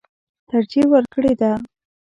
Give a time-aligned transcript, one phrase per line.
[0.49, 1.51] ترجېح ورکړې ده.